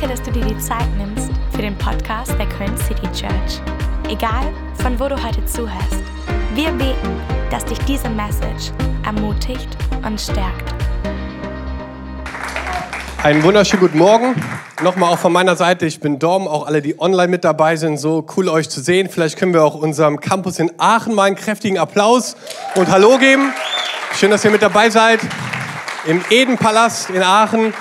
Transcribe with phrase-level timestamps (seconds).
[0.00, 3.60] Danke, dass du dir die Zeit nimmst für den Podcast der Köln City Church.
[4.08, 6.02] Egal, von wo du heute zuhörst,
[6.54, 7.20] wir beten,
[7.50, 8.72] dass dich diese Message
[9.04, 9.68] ermutigt
[10.02, 10.74] und stärkt.
[13.22, 14.42] Einen wunderschönen guten Morgen.
[14.82, 17.98] Nochmal auch von meiner Seite, ich bin Dom, auch alle, die online mit dabei sind,
[17.98, 19.10] so cool euch zu sehen.
[19.10, 22.36] Vielleicht können wir auch unserem Campus in Aachen mal einen kräftigen Applaus
[22.74, 23.52] und Hallo geben.
[24.14, 25.20] Schön, dass ihr mit dabei seid.
[26.06, 27.74] Im Edenpalast in Aachen.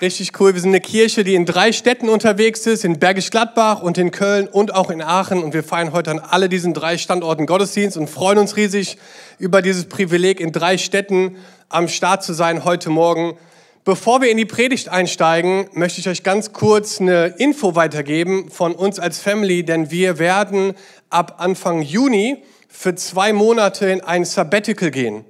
[0.00, 0.54] Richtig cool.
[0.54, 4.10] Wir sind eine Kirche, die in drei Städten unterwegs ist, in Bergisch Gladbach und in
[4.10, 5.40] Köln und auch in Aachen.
[5.40, 8.98] Und wir feiern heute an alle diesen drei Standorten Gottesdienst und freuen uns riesig
[9.38, 11.36] über dieses Privileg, in drei Städten
[11.68, 13.36] am Start zu sein heute Morgen.
[13.84, 18.74] Bevor wir in die Predigt einsteigen, möchte ich euch ganz kurz eine Info weitergeben von
[18.74, 20.74] uns als Family, denn wir werden
[21.08, 25.24] ab Anfang Juni für zwei Monate in ein Sabbatical gehen.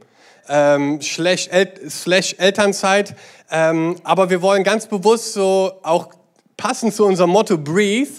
[0.48, 3.14] Ähm, slash, El slash Elternzeit.
[3.50, 6.08] Ähm, aber wir wollen ganz bewusst so auch
[6.56, 8.10] passend zu unserem Motto Breathe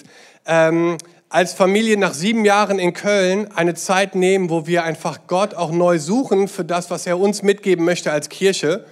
[0.45, 0.97] ähm,
[1.29, 5.71] als Familie nach sieben Jahren in Köln eine Zeit nehmen, wo wir einfach Gott auch
[5.71, 8.85] neu suchen für das, was er uns mitgeben möchte als Kirche.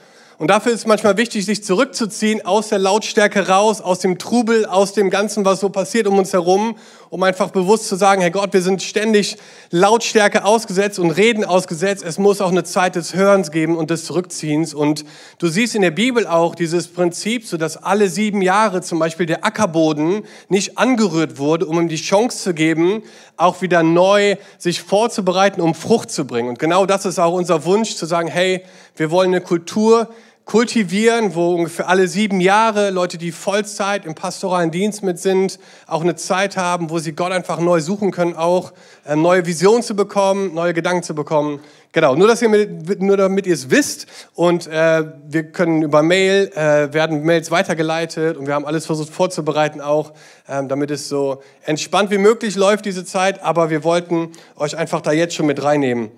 [0.44, 4.91] Und dafür ist manchmal wichtig, sich zurückzuziehen, aus der Lautstärke raus, aus dem Trubel, aus
[4.91, 6.75] dem Ganzen, was so passiert um uns herum,
[7.09, 9.38] um einfach bewusst zu sagen, Herr Gott, wir sind ständig
[9.69, 12.03] Lautstärke ausgesetzt und Reden ausgesetzt.
[12.05, 14.73] Es muss auch eine Zeit des Hörens geben und des Zurückziehens.
[14.73, 15.05] Und
[15.38, 19.28] du siehst in der Bibel auch dieses Prinzip, so dass alle sieben Jahre zum Beispiel
[19.28, 23.03] der Ackerboden nicht angerührt wurde, um ihm die Chance zu geben,
[23.38, 26.50] auch wieder neu sich vorzubereiten, um Frucht zu bringen.
[26.50, 28.66] Und genau das ist auch unser Wunsch, zu sagen, hey,
[28.97, 30.09] wir wollen eine Kultur
[30.45, 36.02] kultivieren, wo ungefähr alle sieben Jahre Leute, die Vollzeit im pastoralen Dienst mit sind, auch
[36.02, 38.73] eine Zeit haben, wo sie Gott einfach neu suchen können, auch
[39.05, 41.61] ähm, neue Visionen zu bekommen, neue Gedanken zu bekommen.
[41.94, 46.02] Genau, nur, dass ihr mit, nur damit ihr es wisst und äh, wir können über
[46.02, 50.11] Mail, äh, werden Mails weitergeleitet und wir haben alles versucht vorzubereiten auch,
[50.50, 55.02] ähm, damit es so entspannt wie möglich läuft diese Zeit, aber wir wollten euch einfach
[55.02, 56.12] da jetzt schon mit reinnehmen.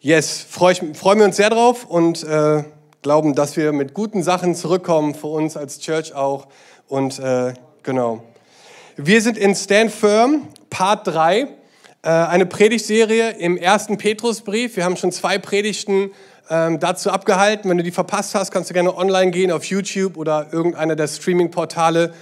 [0.00, 2.62] Yes, freuen freu wir uns sehr drauf und äh,
[3.02, 6.48] glauben, dass wir mit guten Sachen zurückkommen für uns als Church auch.
[6.88, 8.22] Und äh, genau.
[8.96, 11.46] Wir sind in Stand Firm, Part 3, äh,
[12.08, 14.76] eine Predigtserie im ersten Petrusbrief.
[14.76, 16.10] Wir haben schon zwei Predigten
[16.48, 17.68] ähm, dazu abgehalten.
[17.68, 21.08] Wenn du die verpasst hast, kannst du gerne online gehen auf YouTube oder irgendeiner der
[21.08, 22.14] Streaming-Portale.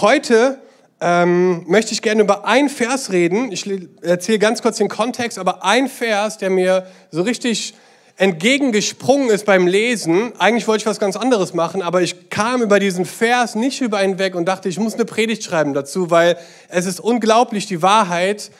[0.00, 0.58] Heute
[1.00, 3.50] ähm, möchte ich gerne über einen Vers reden.
[3.52, 3.68] Ich
[4.02, 7.74] erzähle ganz kurz den Kontext, aber ein Vers, der mir so richtig
[8.16, 10.32] entgegengesprungen ist beim Lesen.
[10.38, 14.02] Eigentlich wollte ich was ganz anderes machen, aber ich kam über diesen Vers nicht über
[14.04, 16.36] ihn weg und dachte, ich muss eine Predigt schreiben dazu, weil
[16.68, 18.50] es ist unglaublich, die Wahrheit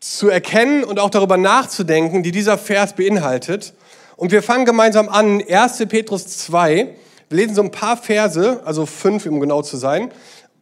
[0.00, 3.72] zu erkennen und auch darüber nachzudenken, die dieser Vers beinhaltet.
[4.16, 5.86] Und wir fangen gemeinsam an, 1.
[5.88, 6.94] Petrus 2.
[7.28, 10.10] Wir lesen so ein paar Verse, also fünf, um genau zu sein.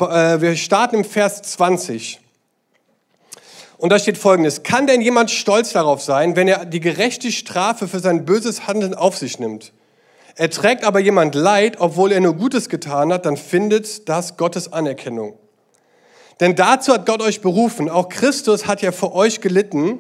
[0.00, 2.20] Äh, wir starten im Vers 20.
[3.80, 7.88] Und da steht folgendes, kann denn jemand stolz darauf sein, wenn er die gerechte Strafe
[7.88, 9.72] für sein böses Handeln auf sich nimmt?
[10.36, 15.32] Erträgt aber jemand Leid, obwohl er nur Gutes getan hat, dann findet das Gottes Anerkennung.
[16.40, 17.88] Denn dazu hat Gott euch berufen.
[17.88, 19.98] Auch Christus hat ja für euch gelitten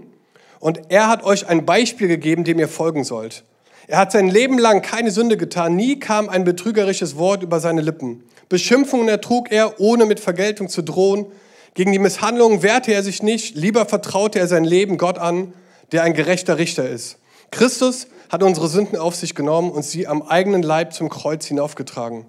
[0.58, 3.44] und er hat euch ein Beispiel gegeben, dem ihr folgen sollt.
[3.86, 7.80] Er hat sein Leben lang keine Sünde getan, nie kam ein betrügerisches Wort über seine
[7.80, 8.24] Lippen.
[8.50, 11.26] Beschimpfungen ertrug er, ohne mit Vergeltung zu drohen.
[11.74, 15.52] Gegen die Misshandlungen wehrte er sich nicht, lieber vertraute er sein Leben Gott an,
[15.92, 17.18] der ein gerechter Richter ist.
[17.50, 22.26] Christus hat unsere Sünden auf sich genommen und sie am eigenen Leib zum Kreuz hinaufgetragen.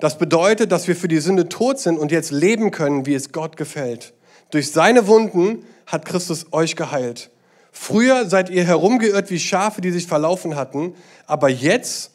[0.00, 3.32] Das bedeutet, dass wir für die Sünde tot sind und jetzt leben können, wie es
[3.32, 4.12] Gott gefällt.
[4.50, 7.30] Durch seine Wunden hat Christus euch geheilt.
[7.72, 10.94] Früher seid ihr herumgeirrt wie Schafe, die sich verlaufen hatten,
[11.26, 12.12] aber jetzt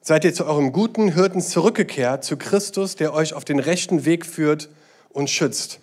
[0.00, 4.24] seid ihr zu eurem guten Hirten zurückgekehrt, zu Christus, der euch auf den rechten Weg
[4.24, 4.68] führt
[5.10, 5.80] und schützt.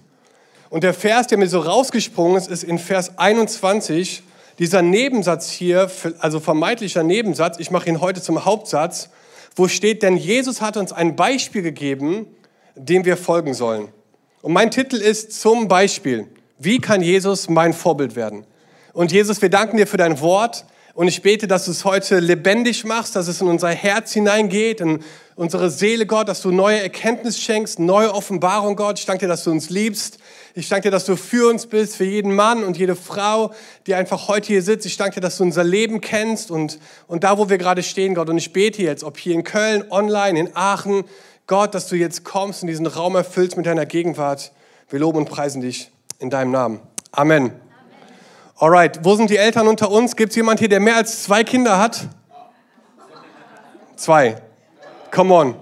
[0.70, 4.24] Und der Vers, der mir so rausgesprungen ist, ist in Vers 21,
[4.60, 9.10] dieser Nebensatz hier, also vermeintlicher Nebensatz, ich mache ihn heute zum Hauptsatz,
[9.56, 12.28] wo steht, denn Jesus hat uns ein Beispiel gegeben,
[12.76, 13.90] dem wir folgen sollen.
[14.42, 16.28] Und mein Titel ist zum Beispiel,
[16.60, 18.46] wie kann Jesus mein Vorbild werden?
[18.94, 20.66] Und Jesus, wir danken dir für dein Wort.
[20.94, 24.80] Und ich bete, dass du es heute lebendig machst, dass es in unser Herz hineingeht,
[24.80, 25.00] in
[25.36, 29.00] unsere Seele, Gott, dass du neue Erkenntnis schenkst, neue Offenbarung, Gott.
[29.00, 30.20] Ich danke dir, dass du uns liebst.
[30.58, 33.52] Ich danke dir, dass du für uns bist, für jeden Mann und jede Frau,
[33.88, 34.86] die einfach heute hier sitzt.
[34.86, 38.16] Ich danke dir, dass du unser Leben kennst und, und da, wo wir gerade stehen,
[38.16, 38.30] Gott.
[38.30, 41.04] Und ich bete jetzt, ob hier in Köln, online, in Aachen,
[41.46, 44.54] Gott, dass du jetzt kommst und diesen Raum erfüllst mit deiner Gegenwart.
[44.88, 46.80] Wir loben und preisen dich in deinem Namen.
[47.12, 47.52] Amen.
[48.58, 50.16] Alright, wo sind die Eltern unter uns?
[50.16, 52.08] Gibt es jemand hier, der mehr als zwei Kinder hat?
[53.98, 54.38] Zwei.
[55.12, 55.56] Come on.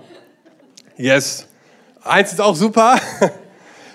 [0.98, 1.48] Yes.
[2.04, 3.00] Eins ist auch super.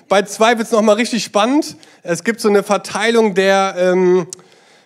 [0.08, 1.76] Bei zwei wird es nochmal richtig spannend.
[2.02, 4.26] Es gibt so eine Verteilung der, ähm,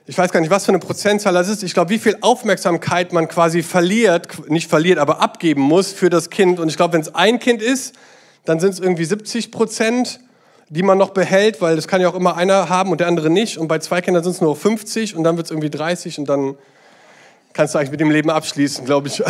[0.04, 1.62] ich weiß gar nicht, was für eine Prozentzahl das ist.
[1.62, 6.28] Ich glaube, wie viel Aufmerksamkeit man quasi verliert, nicht verliert, aber abgeben muss für das
[6.28, 6.58] Kind.
[6.58, 7.94] Und ich glaube, wenn es ein Kind ist,
[8.44, 10.18] dann sind es irgendwie 70 Prozent,
[10.68, 13.30] die man noch behält, weil das kann ja auch immer einer haben und der andere
[13.30, 13.58] nicht.
[13.58, 16.28] Und bei zwei Kindern sind es nur 50 und dann wird es irgendwie 30 und
[16.28, 16.56] dann
[17.52, 19.22] kannst du eigentlich mit dem Leben abschließen, glaube ich.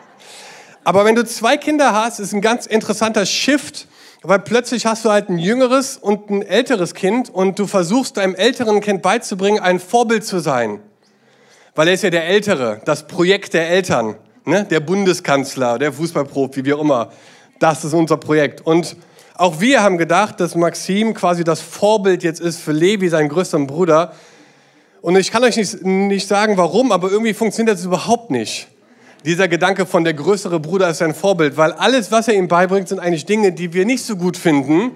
[0.84, 3.86] aber wenn du zwei Kinder hast, ist ein ganz interessanter Shift
[4.22, 8.34] weil plötzlich hast du halt ein jüngeres und ein älteres Kind und du versuchst deinem
[8.34, 10.80] älteren Kind beizubringen, ein Vorbild zu sein.
[11.74, 14.64] Weil er ist ja der Ältere, das Projekt der Eltern, ne?
[14.64, 17.10] der Bundeskanzler, der Fußballprofi, wie auch immer.
[17.58, 18.66] Das ist unser Projekt.
[18.66, 18.96] Und
[19.36, 23.66] auch wir haben gedacht, dass Maxim quasi das Vorbild jetzt ist für Levi, seinen größeren
[23.66, 24.12] Bruder.
[25.00, 28.68] Und ich kann euch nicht, nicht sagen, warum, aber irgendwie funktioniert das überhaupt nicht
[29.24, 32.88] dieser Gedanke von der größere Bruder ist ein Vorbild, weil alles, was er ihm beibringt,
[32.88, 34.92] sind eigentlich Dinge, die wir nicht so gut finden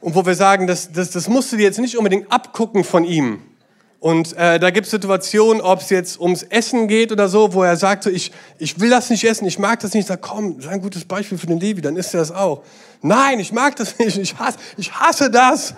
[0.00, 3.04] und wo wir sagen, das, das, das musst du dir jetzt nicht unbedingt abgucken von
[3.04, 3.40] ihm.
[3.98, 7.62] Und äh, da gibt es Situationen, ob es jetzt ums Essen geht oder so, wo
[7.62, 10.02] er sagt, so, ich, ich will das nicht essen, ich mag das nicht.
[10.02, 12.62] Ich sage, komm, sei ein gutes Beispiel für den Levi, dann isst er das auch.
[13.02, 15.74] Nein, ich mag das nicht, ich hasse, ich hasse das.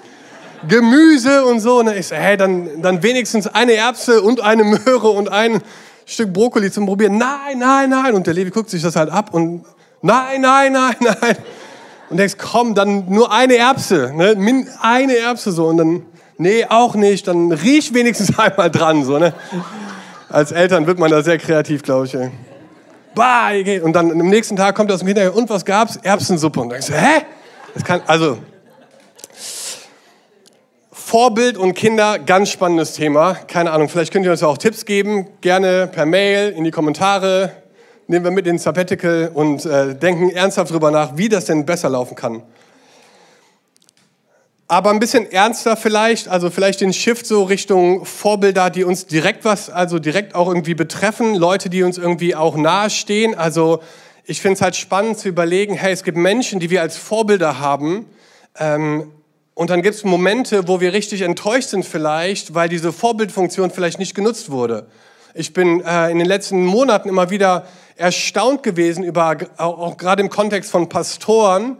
[0.66, 1.78] Gemüse und so.
[1.78, 5.62] Und ich sage, hey, dann, dann wenigstens eine Erbse und eine Möhre und ein
[6.08, 7.18] Stück Brokkoli zum Probieren.
[7.18, 8.14] Nein, nein, nein.
[8.14, 9.64] Und der Levi guckt sich das halt ab und
[10.00, 11.36] nein, nein, nein, nein.
[12.08, 14.34] Und denkst, komm, dann nur eine Erbse, ne?
[14.80, 15.66] eine Erbse so.
[15.66, 16.02] Und dann,
[16.38, 17.28] nee, auch nicht.
[17.28, 19.34] Dann riech wenigstens einmal dran, so, ne?
[20.30, 22.14] Als Eltern wird man da sehr kreativ, glaube ich.
[22.14, 22.30] Ey.
[23.14, 23.50] Bah,
[23.82, 25.96] und dann am nächsten Tag kommt er aus dem Hintergrund, und was gab's?
[25.96, 26.60] Erbsensuppe.
[26.60, 27.22] Und denkst hä?
[27.74, 28.38] Das kann, also,
[31.08, 33.32] Vorbild und Kinder, ganz spannendes Thema.
[33.32, 35.26] Keine Ahnung, vielleicht könnt ihr uns auch Tipps geben.
[35.40, 37.50] Gerne per Mail, in die Kommentare.
[38.08, 41.88] Nehmen wir mit ins Sabbatical und äh, denken ernsthaft darüber nach, wie das denn besser
[41.88, 42.42] laufen kann.
[44.66, 49.46] Aber ein bisschen ernster vielleicht, also vielleicht den Shift so Richtung Vorbilder, die uns direkt
[49.46, 53.34] was, also direkt auch irgendwie betreffen, Leute, die uns irgendwie auch nahestehen.
[53.34, 53.80] Also
[54.24, 57.60] ich finde es halt spannend zu überlegen, hey, es gibt Menschen, die wir als Vorbilder
[57.60, 58.04] haben,
[58.58, 59.10] ähm,
[59.58, 63.98] und dann gibt es Momente, wo wir richtig enttäuscht sind vielleicht, weil diese Vorbildfunktion vielleicht
[63.98, 64.86] nicht genutzt wurde.
[65.34, 67.66] Ich bin äh, in den letzten Monaten immer wieder
[67.96, 71.76] erstaunt gewesen über, auch, auch gerade im Kontext von Pastoren,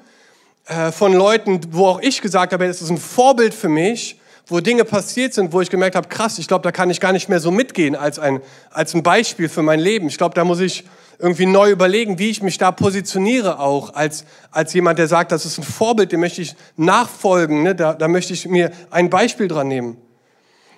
[0.67, 4.59] äh, von Leuten, wo auch ich gesagt habe, es ist ein Vorbild für mich, wo
[4.59, 7.29] Dinge passiert sind, wo ich gemerkt habe, krass, ich glaube, da kann ich gar nicht
[7.29, 8.41] mehr so mitgehen als ein,
[8.71, 10.09] als ein Beispiel für mein Leben.
[10.09, 10.83] Ich glaube, da muss ich
[11.19, 15.45] irgendwie neu überlegen, wie ich mich da positioniere auch als, als jemand, der sagt, das
[15.45, 17.75] ist ein Vorbild, dem möchte ich nachfolgen, ne?
[17.75, 19.97] da, da möchte ich mir ein Beispiel dran nehmen.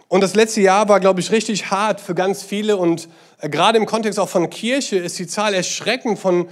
[0.09, 3.09] Und das letzte Jahr war, glaube ich, richtig hart für ganz viele und
[3.39, 6.49] äh, gerade im Kontext auch von Kirche ist die Zahl erschreckend von,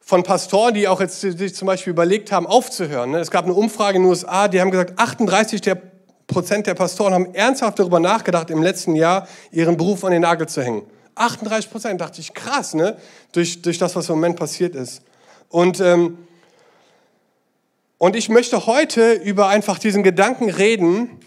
[0.00, 3.10] von Pastoren, die auch jetzt sich zum Beispiel überlegt haben, aufzuhören.
[3.10, 3.18] Ne?
[3.18, 5.82] Es gab eine Umfrage in den USA, die haben gesagt, 38 der
[6.26, 10.48] Prozent der Pastoren haben ernsthaft darüber nachgedacht, im letzten Jahr ihren Beruf an den Nagel
[10.48, 10.82] zu hängen.
[11.20, 12.96] 38 Prozent, dachte ich, krass, ne?
[13.32, 15.02] Durch, durch das, was im Moment passiert ist.
[15.48, 16.18] Und, ähm,
[17.98, 21.20] und ich möchte heute über einfach diesen Gedanken reden,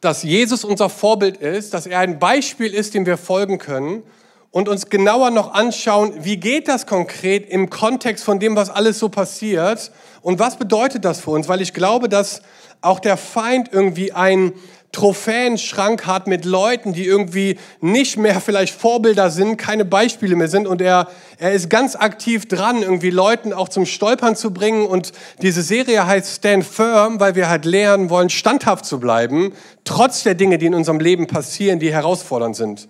[0.00, 4.02] dass Jesus unser Vorbild ist, dass er ein Beispiel ist, dem wir folgen können
[4.50, 8.98] und uns genauer noch anschauen, wie geht das konkret im Kontext von dem, was alles
[8.98, 12.42] so passiert und was bedeutet das für uns, weil ich glaube, dass
[12.82, 14.52] auch der Feind irgendwie ein
[14.94, 20.66] Trophäenschrank hat mit Leuten, die irgendwie nicht mehr vielleicht Vorbilder sind, keine Beispiele mehr sind
[20.66, 21.08] und er,
[21.38, 26.06] er ist ganz aktiv dran, irgendwie Leuten auch zum Stolpern zu bringen und diese Serie
[26.06, 29.52] heißt Stand Firm, weil wir halt lernen wollen, standhaft zu bleiben,
[29.84, 32.88] trotz der Dinge, die in unserem Leben passieren, die herausfordernd sind.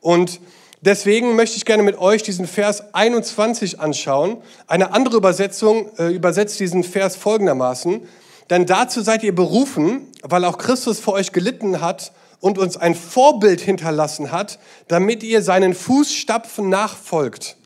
[0.00, 0.40] Und
[0.84, 4.36] Deswegen möchte ich gerne mit euch diesen Vers 21 anschauen.
[4.66, 8.02] Eine andere Übersetzung äh, übersetzt diesen Vers folgendermaßen.
[8.50, 12.94] Denn dazu seid ihr berufen, weil auch Christus für euch gelitten hat und uns ein
[12.94, 14.58] Vorbild hinterlassen hat,
[14.88, 17.56] damit ihr seinen Fußstapfen nachfolgt.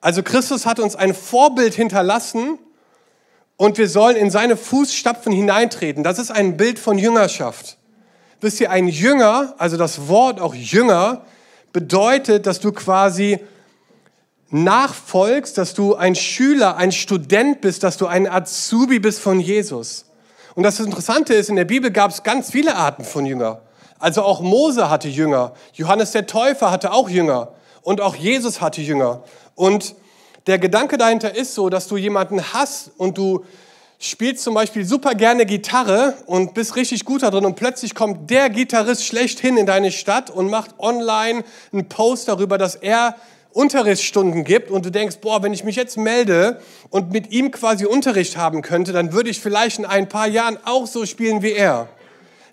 [0.00, 2.58] Also Christus hat uns ein Vorbild hinterlassen
[3.56, 6.04] und wir sollen in seine Fußstapfen hineintreten.
[6.04, 7.76] Das ist ein Bild von Jüngerschaft.
[8.40, 11.24] Wisst ihr, ein Jünger, also das Wort auch Jünger,
[11.72, 13.40] bedeutet, dass du quasi
[14.50, 20.06] nachfolgst, dass du ein Schüler, ein Student bist, dass du ein Azubi bist von Jesus.
[20.54, 23.60] Und das Interessante ist, in der Bibel gab es ganz viele Arten von Jünger.
[23.98, 27.52] Also auch Mose hatte Jünger, Johannes der Täufer hatte auch Jünger
[27.82, 29.22] und auch Jesus hatte Jünger.
[29.54, 29.94] Und
[30.46, 33.44] der Gedanke dahinter ist so, dass du jemanden hast und du
[33.98, 38.30] spielst zum Beispiel super gerne Gitarre und bist richtig gut da drin und plötzlich kommt
[38.30, 43.16] der Gitarrist schlechthin in deine Stadt und macht online einen Post darüber, dass er
[43.52, 47.86] Unterrichtsstunden gibt und du denkst, boah, wenn ich mich jetzt melde und mit ihm quasi
[47.86, 51.52] Unterricht haben könnte, dann würde ich vielleicht in ein paar Jahren auch so spielen wie
[51.52, 51.88] er.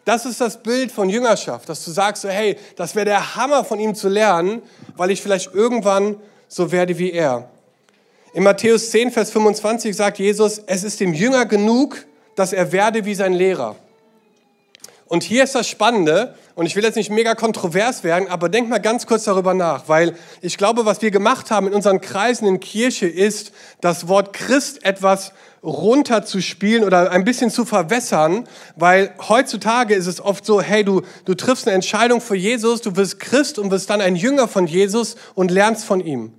[0.06, 3.66] Das ist das Bild von Jüngerschaft, dass du sagst, so, hey, das wäre der Hammer
[3.66, 4.62] von ihm zu lernen,
[4.96, 7.50] weil ich vielleicht irgendwann so werde wie er.
[8.34, 13.06] In Matthäus 10, Vers 25 sagt Jesus, es ist dem Jünger genug, dass er werde
[13.06, 13.76] wie sein Lehrer.
[15.08, 18.70] Und hier ist das Spannende, und ich will jetzt nicht mega kontrovers werden, aber denk
[18.70, 22.48] mal ganz kurz darüber nach, weil ich glaube, was wir gemacht haben in unseren Kreisen
[22.48, 25.34] in Kirche ist, das Wort Christ etwas
[25.64, 28.48] runterzuspielen oder ein bisschen zu verwässern,
[28.78, 32.96] weil heutzutage ist es oft so, hey, du, du triffst eine Entscheidung für Jesus, du
[32.96, 36.34] wirst Christ und wirst dann ein Jünger von Jesus und lernst von ihm.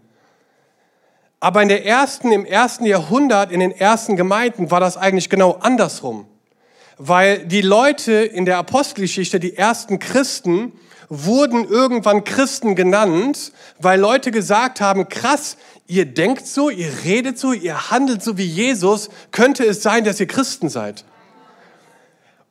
[1.40, 5.58] Aber in der ersten, im ersten Jahrhundert, in den ersten Gemeinden war das eigentlich genau
[5.60, 6.26] andersrum
[6.98, 10.72] weil die Leute in der Apostelgeschichte, die ersten Christen,
[11.08, 17.52] wurden irgendwann Christen genannt, weil Leute gesagt haben, krass, ihr denkt so, ihr redet so,
[17.52, 21.04] ihr handelt so wie Jesus, könnte es sein, dass ihr Christen seid.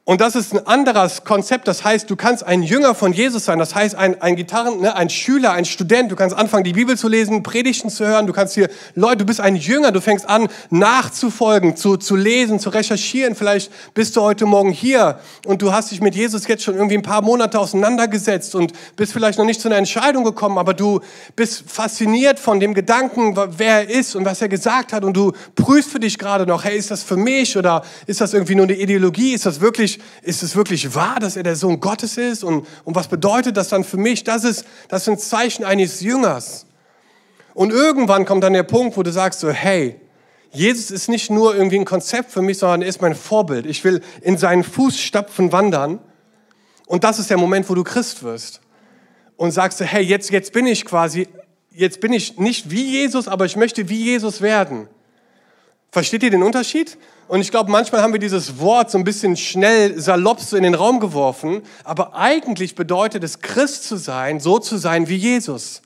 [0.07, 1.67] Und das ist ein anderes Konzept.
[1.67, 3.57] Das heißt, du kannst ein Jünger von Jesus sein.
[3.57, 6.11] Das heißt, ein, ein Gitarren, ne, ein Schüler, ein Student.
[6.11, 8.27] Du kannst anfangen, die Bibel zu lesen, Predigten zu hören.
[8.27, 9.91] Du kannst hier, Leute, du bist ein Jünger.
[9.91, 13.33] Du fängst an, nachzufolgen, zu, zu lesen, zu recherchieren.
[13.33, 16.97] Vielleicht bist du heute Morgen hier und du hast dich mit Jesus jetzt schon irgendwie
[16.97, 20.99] ein paar Monate auseinandergesetzt und bist vielleicht noch nicht zu einer Entscheidung gekommen, aber du
[21.35, 25.03] bist fasziniert von dem Gedanken, wer er ist und was er gesagt hat.
[25.03, 28.35] Und du prüfst für dich gerade noch, hey, ist das für mich oder ist das
[28.35, 29.33] irgendwie nur eine Ideologie?
[29.33, 32.43] Ist das wirklich ist es wirklich wahr, dass er der Sohn Gottes ist?
[32.43, 34.23] Und, und was bedeutet das dann für mich?
[34.23, 36.65] Das, ist, das sind Zeichen eines Jüngers.
[37.53, 39.99] Und irgendwann kommt dann der Punkt, wo du sagst so, hey,
[40.51, 43.65] Jesus ist nicht nur irgendwie ein Konzept für mich, sondern er ist mein Vorbild.
[43.65, 45.99] Ich will in seinen Fußstapfen wandern.
[46.85, 48.61] Und das ist der Moment, wo du Christ wirst.
[49.37, 51.27] Und sagst du, hey, jetzt, jetzt bin ich quasi,
[51.71, 54.87] jetzt bin ich nicht wie Jesus, aber ich möchte wie Jesus werden.
[55.91, 56.97] Versteht ihr den Unterschied?
[57.27, 60.63] Und ich glaube, manchmal haben wir dieses Wort so ein bisschen schnell salopp so in
[60.63, 65.81] den Raum geworfen, aber eigentlich bedeutet es, Christ zu sein, so zu sein wie Jesus.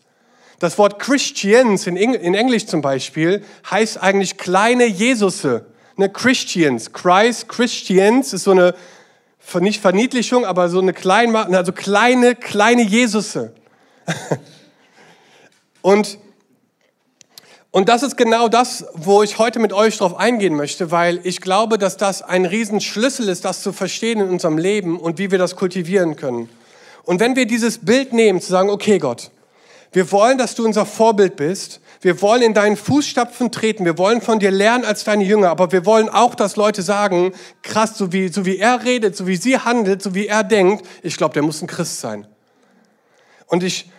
[0.59, 5.65] Das Wort Christians in, Englisch zum Beispiel heißt eigentlich kleine Jesusse.
[5.95, 8.75] Ne, Christians, Christ, Christians ist so eine,
[9.61, 13.53] nicht Verniedlichung, aber so eine kleine, also kleine, kleine Jesusse.
[15.81, 16.17] Und
[17.71, 21.39] und das ist genau das, wo ich heute mit euch drauf eingehen möchte, weil ich
[21.39, 25.37] glaube, dass das ein Riesenschlüssel ist, das zu verstehen in unserem Leben und wie wir
[25.37, 26.49] das kultivieren können.
[27.03, 29.29] Und wenn wir dieses Bild nehmen, zu sagen, okay Gott,
[29.91, 34.21] wir wollen, dass du unser Vorbild bist, wir wollen in deinen Fußstapfen treten, wir wollen
[34.21, 38.11] von dir lernen als deine Jünger, aber wir wollen auch, dass Leute sagen, krass, so
[38.13, 41.33] wie, so wie er redet, so wie sie handelt, so wie er denkt, ich glaube,
[41.33, 42.25] der muss ein Christ sein.
[43.47, 43.89] Und ich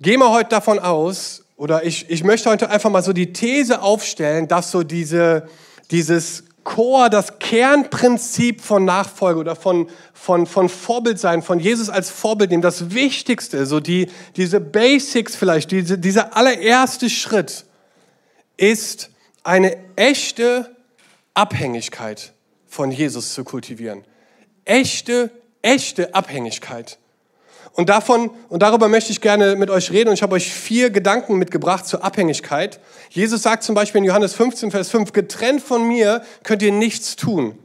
[0.00, 3.82] gehe mal heute davon aus, oder ich, ich möchte heute einfach mal so die These
[3.82, 5.48] aufstellen, dass so diese,
[5.90, 12.10] dieses Chor, das Kernprinzip von Nachfolge oder von, von, von Vorbild sein, von Jesus als
[12.10, 17.64] Vorbild nehmen, das Wichtigste, so die, diese Basics vielleicht, diese, dieser allererste Schritt
[18.56, 19.10] ist
[19.42, 20.74] eine echte
[21.34, 22.32] Abhängigkeit
[22.66, 24.04] von Jesus zu kultivieren.
[24.64, 25.30] Echte,
[25.62, 26.98] echte Abhängigkeit.
[27.74, 30.08] Und davon und darüber möchte ich gerne mit euch reden.
[30.10, 32.80] Und ich habe euch vier Gedanken mitgebracht zur Abhängigkeit.
[33.10, 37.16] Jesus sagt zum Beispiel in Johannes 15, Vers 5, getrennt von mir könnt ihr nichts
[37.16, 37.58] tun.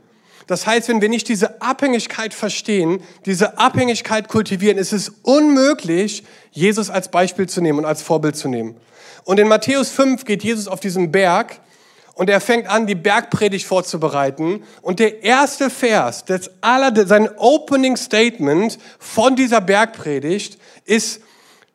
[0.48, 6.90] Das heißt, wenn wir nicht diese Abhängigkeit verstehen, diese Abhängigkeit kultivieren, ist es unmöglich, Jesus
[6.90, 8.78] als Beispiel zu nehmen und als Vorbild zu nehmen.
[9.26, 11.60] Und in Matthäus 5 geht Jesus auf diesen Berg
[12.18, 14.64] und er fängt an, die Bergpredigt vorzubereiten.
[14.82, 21.22] Und der erste Vers, das aller, sein Opening Statement von dieser Bergpredigt ist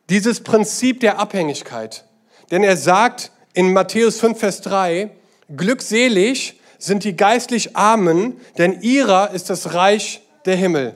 [0.09, 2.03] dieses Prinzip der Abhängigkeit.
[2.51, 5.11] Denn er sagt in Matthäus 5, Vers 3,
[5.55, 10.93] glückselig sind die geistlich Armen, denn ihrer ist das Reich der Himmel.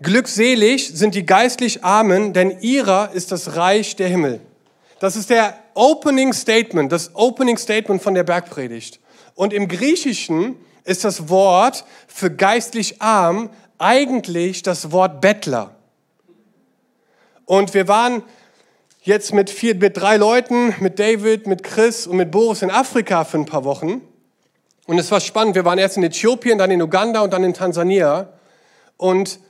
[0.00, 4.40] Glückselig sind die geistlich Armen, denn ihrer ist das Reich der Himmel.
[5.00, 9.00] Das ist der Opening Statement, das Opening Statement von der Bergpredigt.
[9.34, 15.74] Und im Griechischen ist das Wort für geistlich arm eigentlich das Wort Bettler.
[17.44, 18.22] Und wir waren
[19.02, 23.24] jetzt mit, vier, mit drei Leuten, mit David, mit Chris und mit Boris in Afrika
[23.24, 24.00] für ein paar Wochen.
[24.86, 25.54] Und es war spannend.
[25.54, 28.32] Wir waren erst in Äthiopien, dann in Uganda und dann in Tansania.
[28.96, 29.40] Und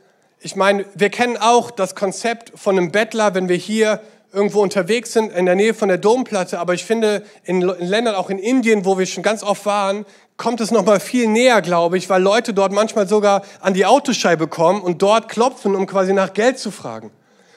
[0.41, 4.00] ich meine, wir kennen auch das Konzept von einem Bettler, wenn wir hier
[4.33, 8.31] irgendwo unterwegs sind in der Nähe von der Domplatte, aber ich finde in, Ländern, auch
[8.31, 11.99] in Indien, wo wir schon ganz oft waren, kommt es noch mal viel näher, glaube
[11.99, 16.12] ich, weil Leute dort manchmal sogar an die Autoscheibe kommen und dort klopfen, um quasi
[16.12, 17.11] nach Geld zu fragen.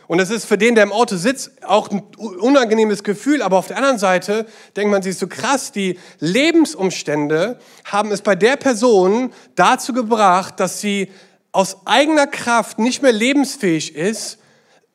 [0.07, 3.41] Und das ist für den, der im Auto sitzt, auch ein unangenehmes Gefühl.
[3.41, 8.35] Aber auf der anderen Seite denkt man sich so krass, die Lebensumstände haben es bei
[8.35, 11.11] der Person dazu gebracht, dass sie
[11.51, 14.37] aus eigener Kraft nicht mehr lebensfähig ist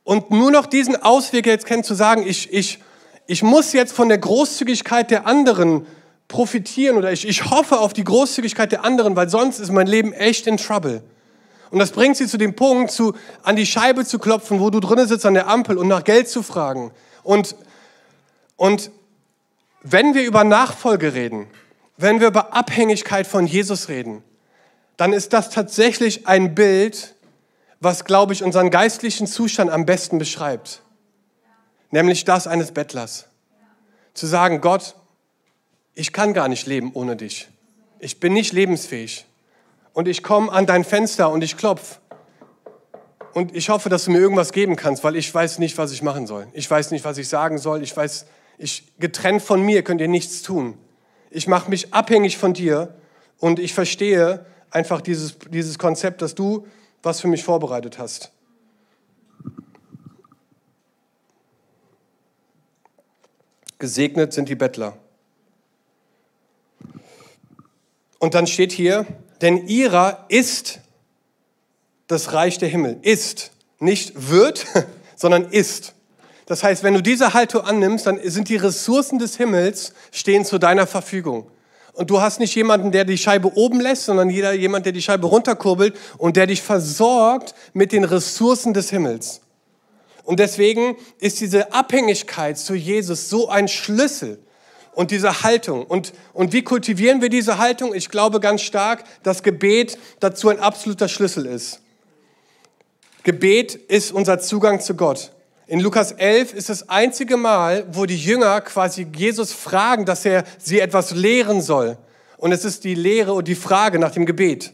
[0.05, 2.79] und nur noch diesen Ausweg jetzt kennt, zu sagen, ich, ich,
[3.27, 5.87] ich muss jetzt von der Großzügigkeit der anderen
[6.29, 10.13] profitieren oder ich, ich hoffe auf die Großzügigkeit der anderen, weil sonst ist mein Leben
[10.13, 11.03] echt in Trouble.
[11.71, 14.81] Und das bringt sie zu dem Punkt, zu, an die Scheibe zu klopfen, wo du
[14.81, 16.91] drinnen sitzt an der Ampel und nach Geld zu fragen.
[17.23, 17.55] Und,
[18.57, 18.91] und
[19.83, 21.47] wenn wir über Nachfolge reden,
[21.97, 24.23] wenn wir über Abhängigkeit von Jesus reden,
[24.97, 27.15] dann ist das tatsächlich ein Bild,
[27.81, 30.83] was, glaube ich, unseren geistlichen Zustand am besten beschreibt.
[31.91, 33.27] Nämlich das eines Bettlers.
[34.15, 34.95] Zu sagen, Gott,
[35.95, 37.49] ich kann gar nicht leben ohne dich.
[37.99, 39.27] Ich bin nicht lebensfähig
[39.93, 41.97] und ich komme an dein Fenster und ich klopfe.
[43.33, 46.03] Und ich hoffe, dass du mir irgendwas geben kannst, weil ich weiß nicht, was ich
[46.03, 46.49] machen soll.
[46.53, 47.83] Ich weiß nicht, was ich sagen soll.
[47.83, 48.27] Ich weiß,
[48.59, 50.77] ich, getrennt von mir könnt ihr nichts tun.
[51.31, 52.95] Ich mache mich abhängig von dir
[53.39, 56.67] und ich verstehe einfach dieses, dieses Konzept, dass du
[57.03, 58.33] was für mich vorbereitet hast.
[63.79, 64.99] Gesegnet sind die Bettler.
[68.19, 69.07] Und dann steht hier,
[69.41, 70.81] denn ihrer ist
[72.07, 72.99] das Reich der Himmel.
[73.03, 73.53] Ist.
[73.79, 74.67] Nicht wird,
[75.17, 75.95] sondern ist.
[76.45, 80.59] Das heißt, wenn du diese Haltung annimmst, dann sind die Ressourcen des Himmels stehen zu
[80.59, 81.51] deiner Verfügung.
[81.93, 85.03] Und du hast nicht jemanden, der die Scheibe oben lässt, sondern jeder, jemand, der die
[85.03, 89.41] Scheibe runterkurbelt und der dich versorgt mit den Ressourcen des Himmels.
[90.25, 94.39] Und deswegen ist diese Abhängigkeit zu Jesus so ein Schlüssel
[94.93, 95.85] und diese Haltung.
[95.85, 97.95] Und, und wie kultivieren wir diese Haltung?
[97.95, 101.81] Ich glaube ganz stark, dass Gebet dazu ein absoluter Schlüssel ist.
[103.23, 105.33] Gebet ist unser Zugang zu Gott.
[105.71, 110.43] In Lukas 11 ist das einzige Mal, wo die Jünger quasi Jesus fragen, dass er
[110.59, 111.97] sie etwas lehren soll.
[112.39, 114.73] Und es ist die Lehre und die Frage nach dem Gebet.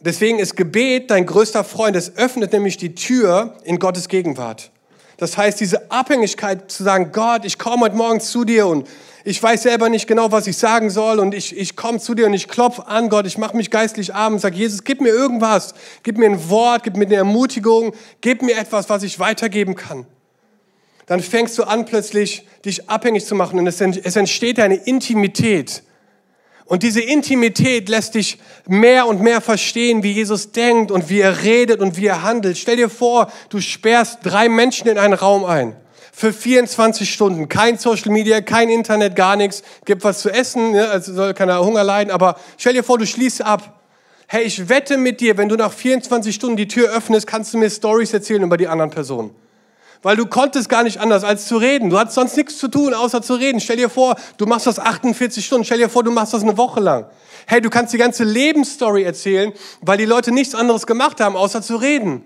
[0.00, 1.96] deswegen ist Gebet dein größter Freund.
[1.96, 4.70] Es öffnet nämlich die Tür in Gottes Gegenwart.
[5.16, 8.86] Das heißt, diese Abhängigkeit zu sagen, Gott, ich komme heute Morgen zu dir und
[9.24, 12.26] ich weiß selber nicht genau, was ich sagen soll und ich, ich komme zu dir
[12.26, 15.08] und ich klopfe an, Gott, ich mache mich geistlich arm und sage, Jesus, gib mir
[15.08, 19.74] irgendwas, gib mir ein Wort, gib mir eine Ermutigung, gib mir etwas, was ich weitergeben
[19.74, 20.06] kann.
[21.08, 25.82] Dann fängst du an, plötzlich dich abhängig zu machen und es, entsteht eine Intimität.
[26.66, 31.42] Und diese Intimität lässt dich mehr und mehr verstehen, wie Jesus denkt und wie er
[31.42, 32.58] redet und wie er handelt.
[32.58, 35.74] Stell dir vor, du sperrst drei Menschen in einen Raum ein
[36.12, 37.48] für 24 Stunden.
[37.48, 39.62] Kein Social Media, kein Internet, gar nichts.
[39.84, 40.90] Gibt was zu essen, ne?
[40.90, 42.12] also soll keiner Hunger leiden.
[42.12, 43.80] Aber stell dir vor, du schließt ab.
[44.26, 47.58] Hey, ich wette mit dir, wenn du nach 24 Stunden die Tür öffnest, kannst du
[47.58, 49.30] mir Stories erzählen über die anderen Personen.
[50.02, 51.90] Weil du konntest gar nicht anders als zu reden.
[51.90, 53.60] Du hattest sonst nichts zu tun, außer zu reden.
[53.60, 55.64] Stell dir vor, du machst das 48 Stunden.
[55.64, 57.06] Stell dir vor, du machst das eine Woche lang.
[57.46, 61.62] Hey, du kannst die ganze Lebensstory erzählen, weil die Leute nichts anderes gemacht haben, außer
[61.62, 62.22] zu reden.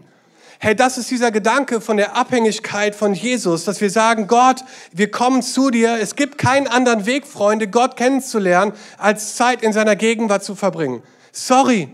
[0.59, 5.11] Hey, das ist dieser Gedanke von der Abhängigkeit von Jesus, dass wir sagen, Gott, wir
[5.11, 5.99] kommen zu dir.
[6.01, 11.03] Es gibt keinen anderen Weg, Freunde, Gott kennenzulernen, als Zeit in seiner Gegenwart zu verbringen.
[11.33, 11.89] Sorry,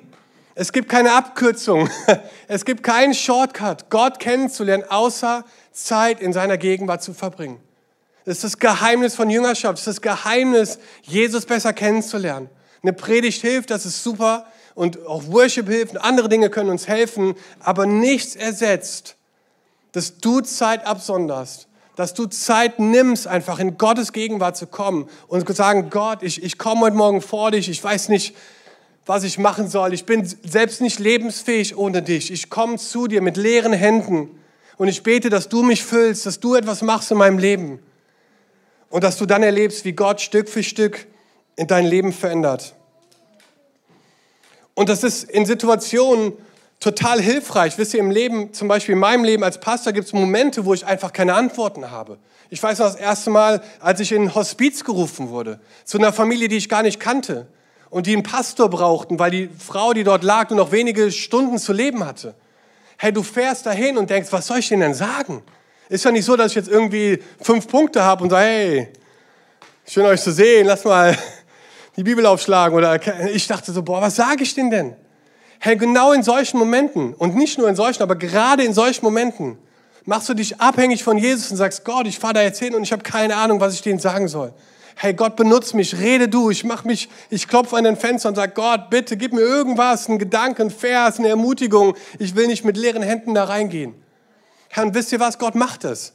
[0.60, 1.88] es gibt keine Abkürzung.
[2.48, 7.60] Es gibt keinen Shortcut, Gott kennenzulernen, außer Zeit in seiner Gegenwart zu verbringen.
[8.24, 9.74] Das ist das Geheimnis von Jüngerschaft.
[9.74, 12.48] Das ist das Geheimnis, Jesus besser kennenzulernen.
[12.82, 16.88] Eine Predigt hilft, das ist super und auch Worship hilft und andere Dinge können uns
[16.88, 19.16] helfen, aber nichts ersetzt,
[19.92, 25.46] dass du Zeit absonderst, dass du Zeit nimmst, einfach in Gottes Gegenwart zu kommen und
[25.46, 28.34] zu sagen, Gott, ich, ich komme heute Morgen vor dich, ich weiß nicht,
[29.08, 33.22] was ich machen soll, ich bin selbst nicht lebensfähig ohne dich, ich komme zu dir
[33.22, 34.28] mit leeren Händen
[34.76, 37.78] und ich bete, dass du mich füllst, dass du etwas machst in meinem Leben
[38.90, 41.06] und dass du dann erlebst, wie Gott Stück für Stück
[41.56, 42.74] in dein Leben verändert.
[44.74, 46.34] Und das ist in Situationen
[46.78, 47.78] total hilfreich.
[47.78, 50.74] Wisst ihr, im Leben, zum Beispiel in meinem Leben als Pastor, gibt es Momente, wo
[50.74, 52.18] ich einfach keine Antworten habe.
[52.50, 56.12] Ich weiß noch das erste Mal, als ich in ein Hospiz gerufen wurde, zu einer
[56.12, 57.46] Familie, die ich gar nicht kannte
[57.90, 61.58] und die einen Pastor brauchten, weil die Frau, die dort lag, nur noch wenige Stunden
[61.58, 62.34] zu leben hatte.
[62.96, 65.42] Hey, du fährst dahin und denkst, was soll ich denen denn sagen?
[65.88, 68.88] Ist ja nicht so, dass ich jetzt irgendwie fünf Punkte habe und sage, hey,
[69.86, 71.16] schön euch zu sehen, lass mal
[71.96, 74.96] die Bibel aufschlagen oder ich dachte so, boah, was sage ich denn denn?
[75.60, 79.58] Hey, genau in solchen Momenten und nicht nur in solchen, aber gerade in solchen Momenten
[80.04, 82.82] machst du dich abhängig von Jesus und sagst, Gott, ich fahre da jetzt hin und
[82.82, 84.52] ich habe keine Ahnung, was ich denen sagen soll.
[85.00, 88.34] Hey, Gott, benutze mich, rede du, ich mach mich, ich klopfe an den Fenster und
[88.34, 91.94] sag, Gott, bitte gib mir irgendwas, einen Gedanken, einen Vers, eine Ermutigung.
[92.18, 93.94] Ich will nicht mit leeren Händen da reingehen.
[94.70, 95.38] Herr, und wisst ihr was?
[95.38, 96.14] Gott macht es.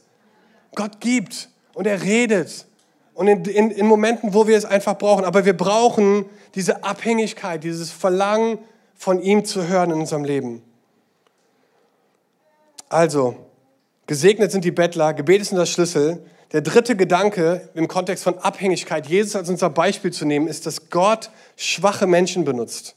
[0.74, 2.66] Gott gibt und er redet.
[3.14, 5.24] Und in, in, in Momenten, wo wir es einfach brauchen.
[5.24, 8.58] Aber wir brauchen diese Abhängigkeit, dieses Verlangen
[8.94, 10.62] von ihm zu hören in unserem Leben.
[12.90, 13.34] Also,
[14.06, 16.22] gesegnet sind die Bettler, Gebet ist der Schlüssel.
[16.54, 20.88] Der dritte Gedanke im Kontext von Abhängigkeit, Jesus als unser Beispiel zu nehmen, ist, dass
[20.88, 22.94] Gott schwache Menschen benutzt.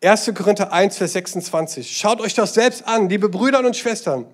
[0.00, 0.30] 1.
[0.32, 1.98] Korinther 1, Vers 26.
[1.98, 4.26] Schaut euch das selbst an, liebe Brüder und Schwestern.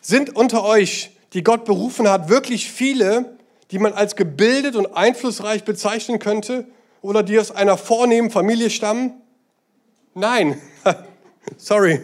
[0.00, 3.36] Sind unter euch, die Gott berufen hat, wirklich viele,
[3.72, 6.66] die man als gebildet und einflussreich bezeichnen könnte
[7.02, 9.20] oder die aus einer vornehmen Familie stammen?
[10.14, 10.58] Nein,
[11.58, 12.00] sorry.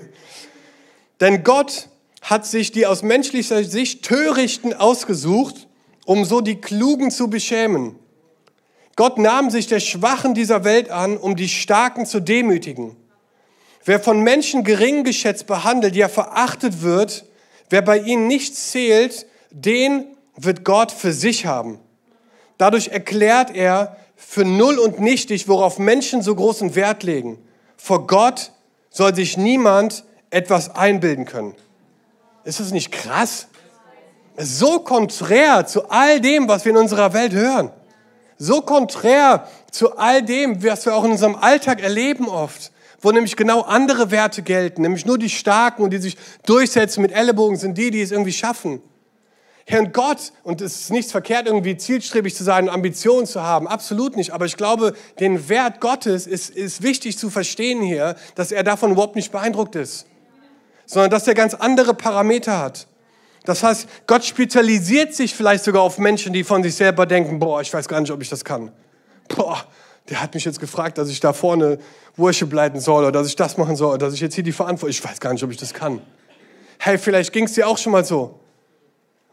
[1.19, 1.89] Denn Gott
[2.27, 5.69] hat sich die aus menschlicher Sicht Törichten ausgesucht,
[6.07, 7.95] um so die Klugen zu beschämen.
[8.97, 12.97] Gott nahm sich der Schwachen dieser Welt an, um die Starken zu demütigen.
[13.85, 17.27] Wer von Menschen gering geschätzt behandelt, ja verachtet wird,
[17.71, 21.79] wer bei ihnen nichts zählt, den wird Gott für sich haben.
[22.59, 27.39] Dadurch erklärt er für null und nichtig, worauf Menschen so großen Wert legen.
[27.77, 28.51] Vor Gott
[28.91, 31.55] soll sich niemand etwas einbilden können.
[32.47, 33.49] Ist das nicht krass?
[34.39, 37.71] So konträr zu all dem, was wir in unserer Welt hören.
[38.39, 42.71] So konträr zu all dem, was wir auch in unserem Alltag erleben oft.
[43.01, 44.83] Wo nämlich genau andere Werte gelten.
[44.83, 48.33] Nämlich nur die Starken und die sich durchsetzen mit Ellenbogen sind die, die es irgendwie
[48.33, 48.81] schaffen.
[49.67, 54.17] Herrn Gott, und es ist nichts verkehrt, irgendwie zielstrebig zu sein, Ambitionen zu haben, absolut
[54.17, 54.33] nicht.
[54.33, 58.93] Aber ich glaube, den Wert Gottes ist, ist wichtig zu verstehen hier, dass er davon
[58.93, 60.07] überhaupt nicht beeindruckt ist
[60.87, 62.87] sondern dass er ganz andere Parameter hat.
[63.45, 67.61] Das heißt, Gott spezialisiert sich vielleicht sogar auf Menschen, die von sich selber denken, boah,
[67.61, 68.73] ich weiß gar nicht, ob ich das kann.
[69.29, 69.65] Boah,
[70.09, 71.79] der hat mich jetzt gefragt, dass ich da vorne
[72.17, 74.53] Worship leiten soll oder dass ich das machen soll, oder dass ich jetzt hier die
[74.53, 76.01] Verantwortung, ich weiß gar nicht, ob ich das kann.
[76.79, 78.41] Hey, vielleicht ging es dir auch schon mal so.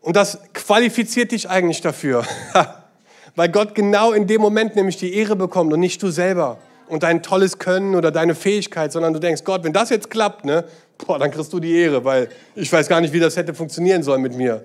[0.02, 2.26] Und das qualifiziert dich eigentlich dafür.
[3.36, 7.04] Weil Gott genau in dem Moment nämlich die Ehre bekommt und nicht du selber und
[7.04, 10.66] dein tolles Können oder deine Fähigkeit, sondern du denkst, Gott, wenn das jetzt klappt, ne,
[10.97, 14.03] boah, dann kriegst du die Ehre, weil ich weiß gar nicht, wie das hätte funktionieren
[14.03, 14.63] sollen mit mir.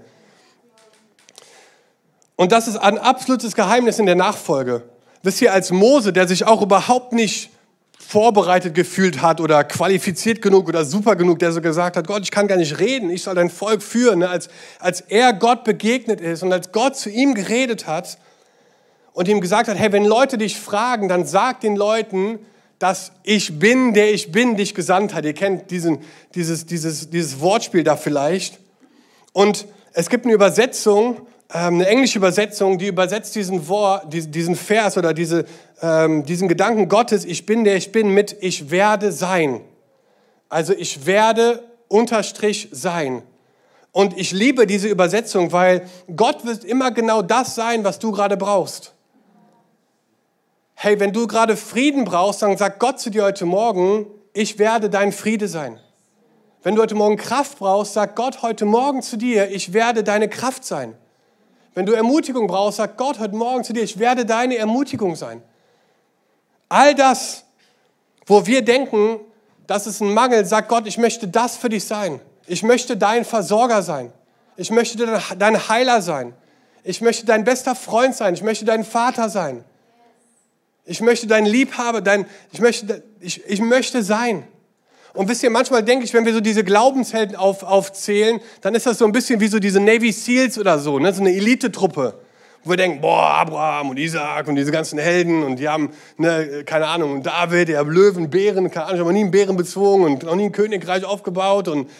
[2.36, 4.82] Und das ist ein absolutes Geheimnis in der Nachfolge.
[5.22, 7.50] Wisst ihr, als Mose, der sich auch überhaupt nicht
[7.98, 12.30] vorbereitet gefühlt hat oder qualifiziert genug oder super genug, der so gesagt hat, Gott, ich
[12.30, 14.20] kann gar nicht reden, ich soll dein Volk führen.
[14.20, 14.28] Ne?
[14.28, 18.18] Als, als er Gott begegnet ist und als Gott zu ihm geredet hat
[19.12, 22.38] und ihm gesagt hat, hey, wenn Leute dich fragen, dann sag den Leuten,
[22.78, 25.24] dass ich bin, der ich bin, dich gesandt hat.
[25.24, 25.98] Ihr kennt diesen,
[26.34, 28.60] dieses, dieses, dieses Wortspiel da vielleicht.
[29.32, 34.96] Und es gibt eine Übersetzung, ähm, eine englische Übersetzung, die übersetzt diesen, Wort, diesen Vers
[34.96, 35.44] oder diese,
[35.82, 39.60] ähm, diesen Gedanken Gottes, ich bin, der ich bin, mit ich werde sein.
[40.48, 43.22] Also ich werde unterstrich sein.
[43.90, 48.36] Und ich liebe diese Übersetzung, weil Gott wird immer genau das sein, was du gerade
[48.36, 48.94] brauchst
[50.80, 54.88] hey, wenn du gerade Frieden brauchst, dann sagt Gott zu dir heute Morgen, ich werde
[54.88, 55.80] dein Friede sein.
[56.62, 60.28] Wenn du heute Morgen Kraft brauchst, sagt Gott heute Morgen zu dir, ich werde deine
[60.28, 60.94] Kraft sein.
[61.74, 65.42] Wenn du Ermutigung brauchst, sagt Gott heute Morgen zu dir, ich werde deine Ermutigung sein.
[66.68, 67.42] All das,
[68.24, 69.18] wo wir denken,
[69.66, 72.20] das ist ein Mangel, sagt Gott, ich möchte das für dich sein.
[72.46, 74.12] Ich möchte dein Versorger sein.
[74.56, 76.34] Ich möchte dein Heiler sein.
[76.84, 78.34] Ich möchte dein bester Freund sein.
[78.34, 79.64] Ich möchte dein Vater sein.
[80.90, 84.44] Ich möchte dein Liebhaber, dein, ich, möchte, ich, ich möchte sein.
[85.12, 88.86] Und wisst ihr, manchmal denke ich, wenn wir so diese Glaubenshelden auf, aufzählen, dann ist
[88.86, 91.12] das so ein bisschen wie so diese Navy Seals oder so, ne?
[91.12, 92.14] so eine Elite-Truppe.
[92.64, 96.64] Wo wir denken, boah, Abraham und Isaac und diese ganzen Helden und die haben, ne,
[96.64, 100.04] keine Ahnung, und David, der Löwen, Bären, keine Ahnung, ich habe nie einen Bären bezogen
[100.04, 101.90] und noch nie ein Königreich aufgebaut und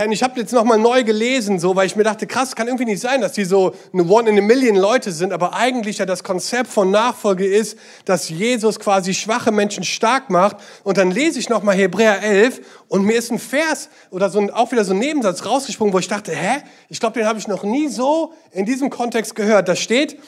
[0.00, 2.86] Herr, ich habe jetzt nochmal neu gelesen, so, weil ich mir dachte, krass, kann irgendwie
[2.86, 6.06] nicht sein, dass die so eine One in a Million Leute sind, aber eigentlich ja
[6.06, 10.56] das Konzept von Nachfolge ist, dass Jesus quasi schwache Menschen stark macht.
[10.84, 14.50] Und dann lese ich nochmal Hebräer 11 und mir ist ein Vers oder so ein,
[14.50, 17.46] auch wieder so ein Nebensatz rausgesprungen, wo ich dachte, hä, ich glaube, den habe ich
[17.46, 19.68] noch nie so in diesem Kontext gehört.
[19.68, 20.18] Da steht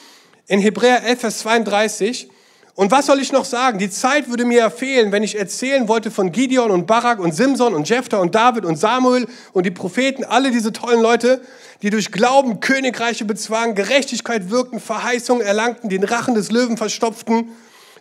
[0.45, 2.29] in Hebräer 11, Vers 32,
[2.75, 3.77] und was soll ich noch sagen?
[3.77, 7.31] Die Zeit würde mir ja fehlen, wenn ich erzählen wollte von Gideon und Barak und
[7.33, 11.41] Simson und Jephthah und David und Samuel und die Propheten, alle diese tollen Leute,
[11.83, 17.49] die durch Glauben Königreiche bezwangen, Gerechtigkeit wirkten, Verheißungen erlangten, den Rachen des Löwen verstopften.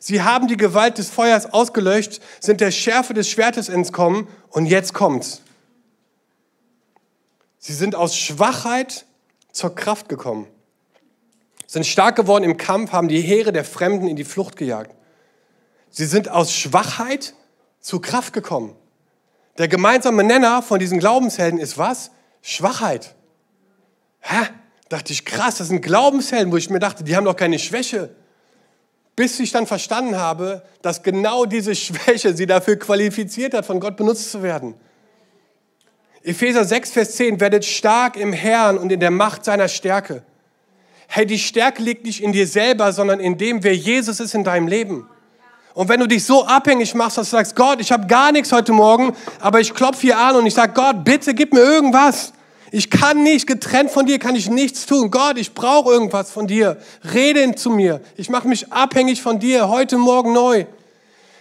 [0.00, 4.94] Sie haben die Gewalt des Feuers ausgelöscht, sind der Schärfe des Schwertes entkommen und jetzt
[4.94, 5.42] kommt's.
[7.58, 9.04] Sie sind aus Schwachheit
[9.52, 10.46] zur Kraft gekommen
[11.72, 14.94] sind stark geworden im Kampf, haben die Heere der Fremden in die Flucht gejagt.
[15.88, 17.32] Sie sind aus Schwachheit
[17.80, 18.76] zu Kraft gekommen.
[19.56, 22.10] Der gemeinsame Nenner von diesen Glaubenshelden ist was?
[22.42, 23.14] Schwachheit.
[24.20, 24.48] Hä?
[24.90, 28.14] Dachte ich, krass, das sind Glaubenshelden, wo ich mir dachte, die haben doch keine Schwäche.
[29.16, 33.96] Bis ich dann verstanden habe, dass genau diese Schwäche sie dafür qualifiziert hat, von Gott
[33.96, 34.74] benutzt zu werden.
[36.22, 40.22] Epheser 6, Vers 10, werdet stark im Herrn und in der Macht seiner Stärke.
[41.14, 44.44] Hey, die Stärke liegt nicht in dir selber, sondern in dem, wer Jesus ist in
[44.44, 45.06] deinem Leben.
[45.74, 48.50] Und wenn du dich so abhängig machst, dass du sagst, Gott, ich habe gar nichts
[48.50, 52.32] heute Morgen, aber ich klopfe hier an und ich sage, Gott, bitte gib mir irgendwas.
[52.70, 55.10] Ich kann nicht, getrennt von dir kann ich nichts tun.
[55.10, 56.78] Gott, ich brauche irgendwas von dir.
[57.12, 58.00] Rede zu mir.
[58.16, 60.64] Ich mache mich abhängig von dir, heute Morgen neu.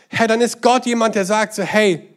[0.09, 2.09] Herr, dann ist Gott jemand, der sagt so, hey,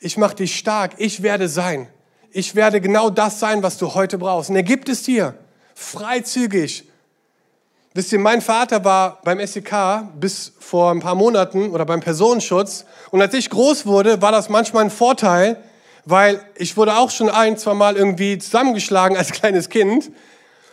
[0.00, 1.86] ich mache dich stark, ich werde sein.
[2.32, 4.50] Ich werde genau das sein, was du heute brauchst.
[4.50, 5.36] Und er gibt es dir,
[5.74, 6.84] freizügig.
[7.94, 12.86] Wisst ihr, mein Vater war beim SEK bis vor ein paar Monaten oder beim Personenschutz.
[13.10, 15.62] Und als ich groß wurde, war das manchmal ein Vorteil,
[16.06, 20.10] weil ich wurde auch schon ein, zwei Mal irgendwie zusammengeschlagen als kleines Kind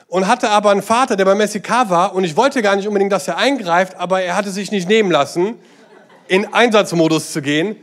[0.08, 3.12] und hatte aber einen Vater, der beim SEK war und ich wollte gar nicht unbedingt,
[3.12, 5.56] dass er eingreift, aber er hatte sich nicht nehmen lassen,
[6.28, 7.76] in Einsatzmodus zu gehen,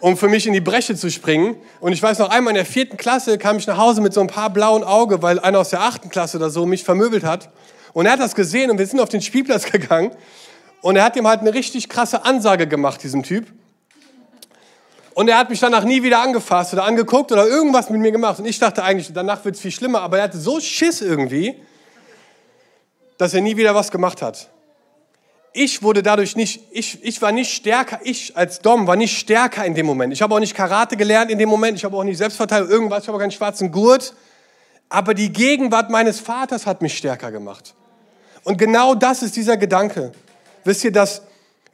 [0.00, 1.56] um für mich in die Bresche zu springen.
[1.80, 4.20] Und ich weiß noch einmal in der vierten Klasse kam ich nach Hause mit so
[4.20, 7.50] ein paar blauen Augen, weil einer aus der achten Klasse oder so mich vermöbelt hat.
[7.92, 10.12] Und er hat das gesehen und wir sind auf den Spielplatz gegangen
[10.82, 13.46] und er hat ihm halt eine richtig krasse Ansage gemacht, diesem Typ.
[15.14, 18.38] Und er hat mich danach nie wieder angefasst oder angeguckt oder irgendwas mit mir gemacht.
[18.38, 20.00] Und ich dachte eigentlich, danach wird es viel schlimmer.
[20.00, 21.56] Aber er hatte so Schiss irgendwie,
[23.18, 24.48] dass er nie wieder was gemacht hat.
[25.52, 29.64] Ich wurde dadurch nicht, ich, ich war nicht stärker, ich als Dom war nicht stärker
[29.64, 30.12] in dem Moment.
[30.12, 33.02] Ich habe auch nicht Karate gelernt in dem Moment, ich habe auch nicht Selbstverteidigung, irgendwas,
[33.02, 34.14] ich habe auch keinen schwarzen Gurt.
[34.88, 37.74] Aber die Gegenwart meines Vaters hat mich stärker gemacht.
[38.44, 40.12] Und genau das ist dieser Gedanke.
[40.64, 41.22] Wisst ihr, das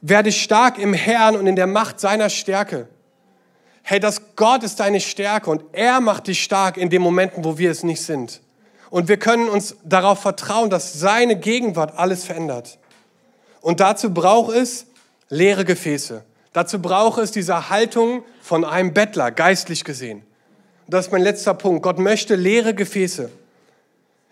[0.01, 2.87] werde stark im Herrn und in der Macht seiner Stärke
[3.89, 7.57] hey, dass Gott ist deine Stärke und er macht dich stark in den Momenten, wo
[7.57, 8.41] wir es nicht sind.
[8.89, 12.79] Und wir können uns darauf vertrauen, dass seine Gegenwart alles verändert.
[13.61, 14.85] Und dazu braucht es
[15.29, 16.23] leere Gefäße.
[16.53, 20.19] Dazu braucht es diese Haltung von einem Bettler, geistlich gesehen.
[20.85, 21.83] Und das ist mein letzter Punkt.
[21.83, 23.29] Gott möchte leere Gefäße.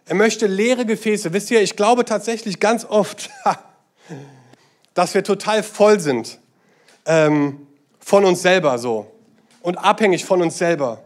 [0.05, 1.33] Er möchte leere Gefäße.
[1.33, 3.29] Wisst ihr, ich glaube tatsächlich ganz oft,
[4.93, 6.39] dass wir total voll sind
[7.05, 7.67] ähm,
[7.99, 9.11] von uns selber so
[9.61, 11.03] und abhängig von uns selber.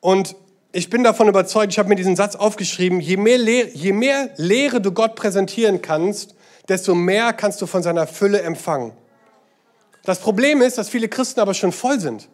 [0.00, 0.36] Und
[0.72, 4.30] ich bin davon überzeugt, ich habe mir diesen Satz aufgeschrieben, je mehr, Lehre, je mehr
[4.36, 6.34] Lehre du Gott präsentieren kannst,
[6.68, 8.92] desto mehr kannst du von seiner Fülle empfangen.
[10.04, 12.28] Das Problem ist, dass viele Christen aber schon voll sind.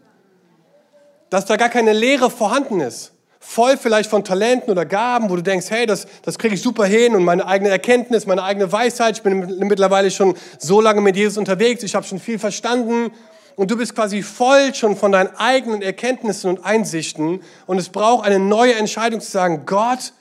[1.31, 3.13] Dass da gar keine Lehre vorhanden ist.
[3.41, 6.87] Voll vielleicht von Talenten oder Gaben, wo du denkst, hey, das, das kriege ich super
[6.87, 9.17] hin und meine eigene Erkenntnis, meine eigene Weisheit.
[9.17, 13.13] Ich bin mittlerweile schon so lange mit Jesus unterwegs, ich habe schon viel verstanden
[13.55, 18.27] und du bist quasi voll schon von deinen eigenen Erkenntnissen und Einsichten und es braucht
[18.27, 20.13] eine neue Entscheidung zu sagen, Gott,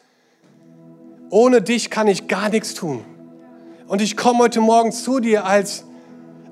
[1.30, 3.04] ohne dich kann ich gar nichts tun.
[3.88, 5.86] Und ich komme heute Morgen zu dir als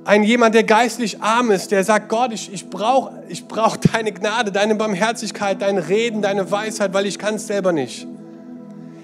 [0.06, 4.14] ein jemand, der geistlich arm ist, der sagt, Gott, ich, ich brauche ich brauch deine
[4.14, 8.08] Gnade, deine Barmherzigkeit, dein Reden, deine Weisheit, weil ich kann es selber nicht.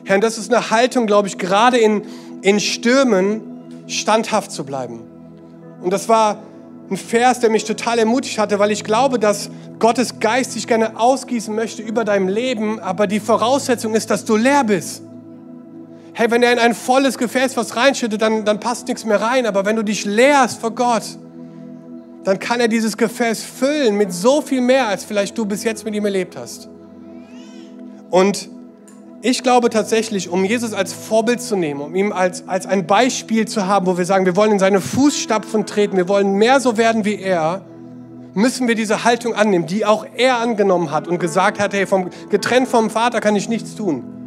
[0.05, 2.03] Herr, das ist eine Haltung, glaube ich, gerade in,
[2.41, 3.41] in Stürmen
[3.87, 5.01] standhaft zu bleiben.
[5.81, 6.37] Und das war
[6.89, 10.99] ein Vers, der mich total ermutigt hatte, weil ich glaube, dass Gottes Geist sich gerne
[10.99, 15.03] ausgießen möchte über dein Leben, aber die Voraussetzung ist, dass du leer bist.
[16.21, 19.47] Hey, wenn er in ein volles Gefäß was reinschüttet, dann, dann passt nichts mehr rein.
[19.47, 21.01] Aber wenn du dich leerst vor Gott,
[22.23, 25.83] dann kann er dieses Gefäß füllen mit so viel mehr, als vielleicht du bis jetzt
[25.83, 26.69] mit ihm erlebt hast.
[28.11, 28.51] Und
[29.23, 33.47] ich glaube tatsächlich, um Jesus als Vorbild zu nehmen, um ihm als, als ein Beispiel
[33.47, 36.77] zu haben, wo wir sagen, wir wollen in seine Fußstapfen treten, wir wollen mehr so
[36.77, 37.65] werden wie er,
[38.35, 42.11] müssen wir diese Haltung annehmen, die auch er angenommen hat und gesagt hat, hey, vom,
[42.29, 44.20] getrennt vom Vater kann ich nichts tun.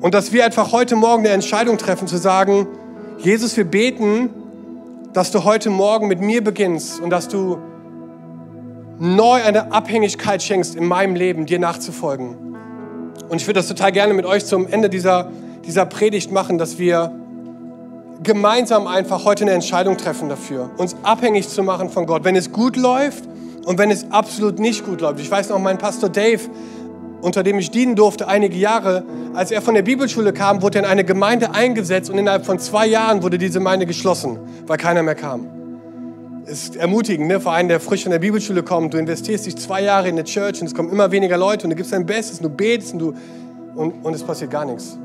[0.00, 2.68] Und dass wir einfach heute Morgen eine Entscheidung treffen, zu sagen,
[3.18, 4.30] Jesus, wir beten,
[5.12, 7.58] dass du heute Morgen mit mir beginnst und dass du
[9.00, 12.36] neu eine Abhängigkeit schenkst in meinem Leben, dir nachzufolgen.
[13.28, 15.30] Und ich würde das total gerne mit euch zum Ende dieser,
[15.66, 17.12] dieser Predigt machen, dass wir
[18.22, 22.52] gemeinsam einfach heute eine Entscheidung treffen dafür, uns abhängig zu machen von Gott, wenn es
[22.52, 23.24] gut läuft
[23.64, 25.20] und wenn es absolut nicht gut läuft.
[25.20, 26.40] Ich weiß noch, mein Pastor Dave,
[27.20, 29.04] unter dem ich dienen durfte einige Jahre,
[29.34, 32.58] als er von der Bibelschule kam, wurde er in eine Gemeinde eingesetzt und innerhalb von
[32.58, 35.58] zwei Jahren wurde diese Gemeinde geschlossen, weil keiner mehr kam
[36.48, 37.40] ist ermutigend, ne?
[37.40, 38.94] für einen, der frisch von der Bibelschule kommt.
[38.94, 41.70] Du investierst dich zwei Jahre in der Church und es kommen immer weniger Leute und
[41.70, 43.14] du gibst dein Bestes und du betest und, du,
[43.74, 44.98] und, und es passiert gar nichts.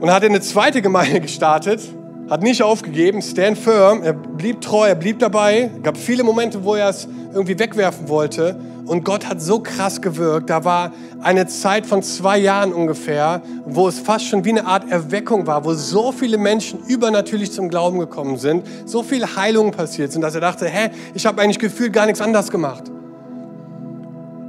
[0.00, 1.80] Und er hat eine zweite Gemeinde gestartet,
[2.28, 5.70] hat nicht aufgegeben, stand firm, er blieb treu, er blieb dabei.
[5.82, 8.58] Gab viele Momente, wo er es irgendwie wegwerfen wollte.
[8.86, 10.50] Und Gott hat so krass gewirkt.
[10.50, 10.92] Da war
[11.22, 15.64] eine Zeit von zwei Jahren ungefähr, wo es fast schon wie eine Art Erweckung war,
[15.64, 20.34] wo so viele Menschen übernatürlich zum Glauben gekommen sind, so viele Heilungen passiert sind, dass
[20.34, 22.84] er dachte, hä, ich habe eigentlich gefühlt gar nichts anders gemacht.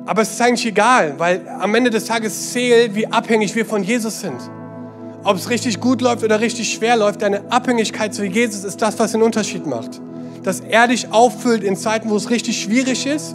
[0.05, 3.83] Aber es ist eigentlich egal, weil am Ende des Tages zählt, wie abhängig wir von
[3.83, 4.39] Jesus sind.
[5.23, 8.99] Ob es richtig gut läuft oder richtig schwer läuft, deine Abhängigkeit zu Jesus ist das,
[8.99, 10.01] was den Unterschied macht.
[10.41, 13.33] Dass er dich auffüllt in Zeiten, wo es richtig schwierig ist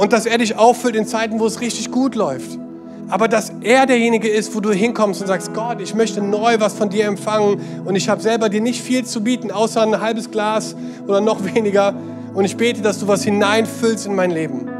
[0.00, 2.58] und dass er dich auffüllt in Zeiten, wo es richtig gut läuft.
[3.10, 6.72] Aber dass er derjenige ist, wo du hinkommst und sagst, Gott, ich möchte neu was
[6.72, 10.30] von dir empfangen und ich habe selber dir nicht viel zu bieten, außer ein halbes
[10.30, 10.74] Glas
[11.06, 11.94] oder noch weniger.
[12.32, 14.70] Und ich bete, dass du was hineinfüllst in mein Leben.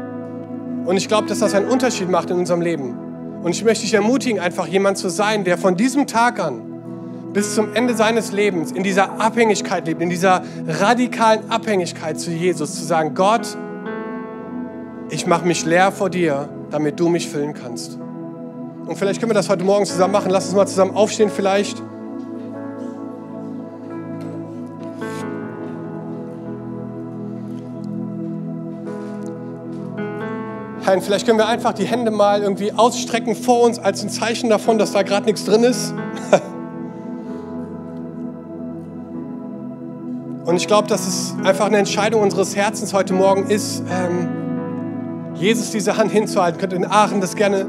[0.87, 2.97] Und ich glaube, dass das einen Unterschied macht in unserem Leben.
[3.43, 6.63] Und ich möchte dich ermutigen, einfach jemand zu sein, der von diesem Tag an
[7.31, 12.73] bis zum Ende seines Lebens in dieser Abhängigkeit lebt, in dieser radikalen Abhängigkeit zu Jesus,
[12.73, 13.55] zu sagen, Gott,
[15.11, 17.99] ich mache mich leer vor dir, damit du mich füllen kannst.
[18.85, 20.31] Und vielleicht können wir das heute Morgen zusammen machen.
[20.31, 21.83] Lass uns mal zusammen aufstehen vielleicht.
[30.83, 34.49] Herr, vielleicht können wir einfach die Hände mal irgendwie ausstrecken vor uns als ein Zeichen
[34.49, 35.93] davon, dass da gerade nichts drin ist.
[40.45, 44.40] Und ich glaube, dass es einfach eine Entscheidung unseres Herzens heute Morgen ist, ähm,
[45.35, 46.59] Jesus diese Hand hinzuhalten.
[46.59, 47.65] Könnt ihr in Aachen das gerne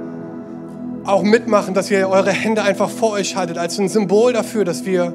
[1.04, 4.84] auch mitmachen, dass ihr eure Hände einfach vor euch haltet, als ein Symbol dafür, dass
[4.84, 5.12] wir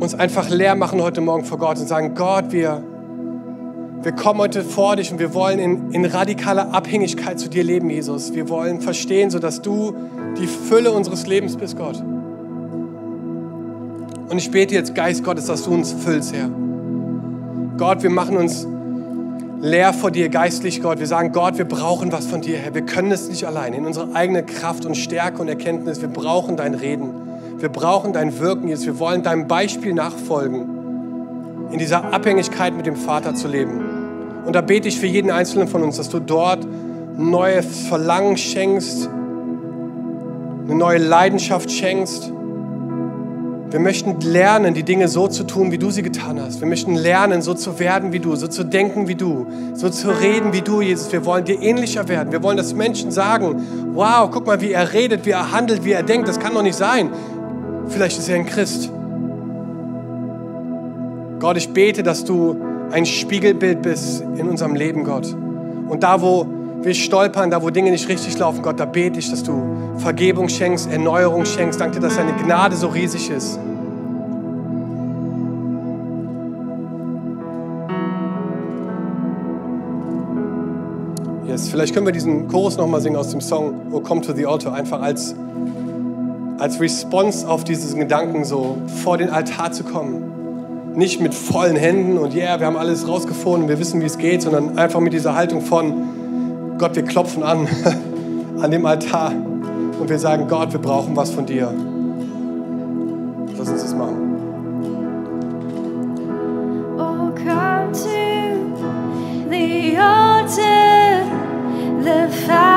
[0.00, 2.82] uns einfach leer machen heute Morgen vor Gott und sagen, Gott, wir
[4.02, 7.88] wir kommen heute vor dich und wir wollen in, in radikaler Abhängigkeit zu dir leben,
[7.88, 8.34] Jesus.
[8.34, 9.94] Wir wollen verstehen, sodass du
[10.38, 12.02] die Fülle unseres Lebens bist, Gott.
[14.28, 16.50] Und ich bete jetzt, Geist Gottes, dass du uns füllst, Herr.
[17.78, 18.66] Gott, wir machen uns
[19.62, 20.98] leer vor dir, geistlich, Gott.
[20.98, 22.74] Wir sagen, Gott, wir brauchen was von dir, Herr.
[22.74, 23.72] Wir können es nicht allein.
[23.72, 26.02] In unserer eigenen Kraft und Stärke und Erkenntnis.
[26.02, 27.14] Wir brauchen dein Reden.
[27.58, 28.86] Wir brauchen dein Wirken, Jesus.
[28.86, 30.66] Wir wollen deinem Beispiel nachfolgen,
[31.70, 33.80] in dieser Abhängigkeit mit dem Vater zu leben.
[34.44, 36.66] Und da bete ich für jeden Einzelnen von uns, dass du dort
[37.16, 39.08] neues Verlangen schenkst,
[40.66, 42.32] eine neue Leidenschaft schenkst.
[43.72, 46.60] Wir möchten lernen, die Dinge so zu tun, wie du sie getan hast.
[46.60, 50.10] Wir möchten lernen, so zu werden wie du, so zu denken wie du, so zu
[50.10, 51.10] reden wie du, Jesus.
[51.10, 52.32] Wir wollen dir ähnlicher werden.
[52.32, 53.62] Wir wollen, dass Menschen sagen,
[53.94, 56.28] wow, guck mal, wie er redet, wie er handelt, wie er denkt.
[56.28, 57.08] Das kann doch nicht sein.
[57.88, 58.90] Vielleicht ist er ein Christ.
[61.40, 62.54] Gott, ich bete, dass du
[62.90, 65.34] ein Spiegelbild bist in unserem Leben, Gott.
[65.88, 66.46] Und da, wo
[66.84, 69.62] wir stolpern, da, wo Dinge nicht richtig laufen, Gott, da bete ich, dass du
[69.98, 71.80] Vergebung schenkst, Erneuerung schenkst.
[71.80, 73.58] Danke dir, dass deine Gnade so riesig ist.
[81.46, 84.46] Yes, vielleicht können wir diesen Chorus nochmal singen aus dem Song Oh Come to the
[84.46, 85.36] Altar, einfach als,
[86.58, 90.32] als Response auf diesen Gedanken, so vor den Altar zu kommen
[90.94, 94.42] nicht mit vollen Händen und yeah, wir haben alles rausgefunden, wir wissen, wie es geht,
[94.42, 95.94] sondern einfach mit dieser Haltung von
[96.82, 97.68] Gott, wir klopfen an,
[98.60, 101.72] an dem Altar und wir sagen, Gott, wir brauchen was von dir.
[103.56, 104.34] Lass uns das machen.
[106.98, 111.24] Oh, come to the altar,
[112.02, 112.71] the Father's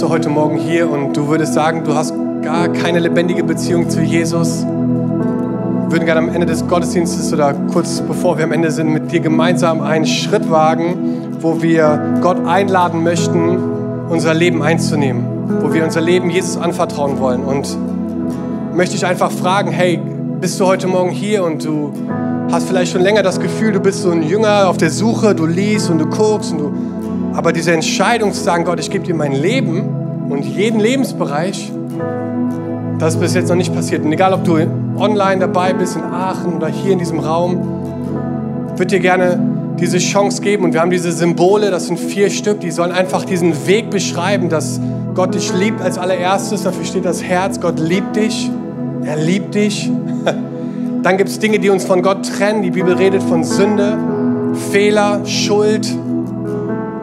[0.00, 4.00] Du heute Morgen hier und du würdest sagen, du hast gar keine lebendige Beziehung zu
[4.00, 4.62] Jesus.
[4.62, 9.12] Wir würden gerne am Ende des Gottesdienstes oder kurz bevor wir am Ende sind, mit
[9.12, 13.58] dir gemeinsam einen Schritt wagen, wo wir Gott einladen möchten,
[14.08, 17.44] unser Leben einzunehmen, wo wir unser Leben Jesus anvertrauen wollen.
[17.44, 17.76] Und
[18.74, 20.00] möchte ich einfach fragen, hey,
[20.40, 21.92] bist du heute Morgen hier und du
[22.50, 25.44] hast vielleicht schon länger das Gefühl, du bist so ein Jünger auf der Suche, du
[25.44, 26.69] liest und du guckst und du,
[27.40, 29.88] aber diese Entscheidung zu sagen, Gott, ich gebe dir mein Leben
[30.28, 31.72] und jeden Lebensbereich,
[32.98, 34.04] das ist bis jetzt noch nicht passiert.
[34.04, 34.58] Und egal, ob du
[34.98, 37.56] online dabei bist in Aachen oder hier in diesem Raum,
[38.76, 39.40] würde dir gerne
[39.80, 40.64] diese Chance geben.
[40.64, 44.50] Und wir haben diese Symbole, das sind vier Stück, die sollen einfach diesen Weg beschreiben,
[44.50, 44.78] dass
[45.14, 46.64] Gott dich liebt als allererstes.
[46.64, 47.58] Dafür steht das Herz.
[47.58, 48.50] Gott liebt dich.
[49.06, 49.90] Er liebt dich.
[51.02, 52.60] Dann gibt es Dinge, die uns von Gott trennen.
[52.60, 53.96] Die Bibel redet von Sünde,
[54.70, 55.90] Fehler, Schuld.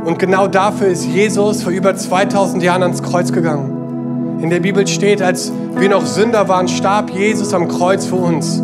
[0.08, 4.40] Und genau dafür ist Jesus vor über 2000 Jahren ans Kreuz gegangen.
[4.42, 8.64] In der Bibel steht, als wir noch Sünder waren, starb Jesus am Kreuz für uns.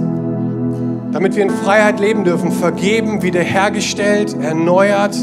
[1.12, 5.18] Damit wir in Freiheit leben dürfen, vergeben, wiederhergestellt, erneuert.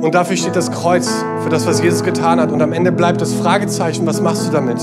[0.00, 2.50] Und dafür steht das Kreuz, für das, was Jesus getan hat.
[2.50, 4.78] Und am Ende bleibt das Fragezeichen, was machst du damit?